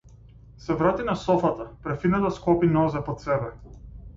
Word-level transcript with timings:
Се 0.61 0.75
врати 0.79 1.03
на 1.09 1.15
софата, 1.25 1.67
префинето 1.83 2.31
склопи 2.39 2.71
нозе 2.79 3.03
под 3.11 3.21
себе. 3.27 3.53